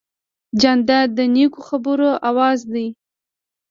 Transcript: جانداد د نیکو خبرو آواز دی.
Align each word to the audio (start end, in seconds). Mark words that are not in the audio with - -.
جانداد 0.61 1.09
د 1.17 1.19
نیکو 1.35 1.59
خبرو 1.67 2.09
آواز 2.29 2.59
دی. 2.73 2.87